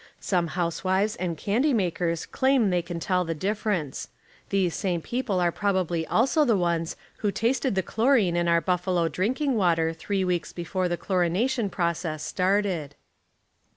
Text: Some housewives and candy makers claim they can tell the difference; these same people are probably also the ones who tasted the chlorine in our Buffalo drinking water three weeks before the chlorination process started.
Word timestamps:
Some 0.19 0.47
housewives 0.57 1.15
and 1.17 1.37
candy 1.37 1.73
makers 1.75 2.25
claim 2.25 2.71
they 2.71 2.81
can 2.81 2.99
tell 2.99 3.23
the 3.23 3.35
difference; 3.35 4.09
these 4.49 4.73
same 4.73 4.99
people 4.99 5.39
are 5.39 5.51
probably 5.51 6.07
also 6.07 6.43
the 6.43 6.57
ones 6.57 6.95
who 7.17 7.31
tasted 7.31 7.75
the 7.75 7.83
chlorine 7.83 8.35
in 8.35 8.47
our 8.47 8.61
Buffalo 8.61 9.07
drinking 9.07 9.53
water 9.53 9.93
three 9.93 10.23
weeks 10.23 10.53
before 10.53 10.89
the 10.89 10.97
chlorination 10.97 11.69
process 11.69 12.23
started. 12.23 12.95